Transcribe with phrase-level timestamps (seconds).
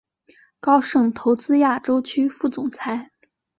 [0.59, 3.11] 高盛投资亚洲区副总裁。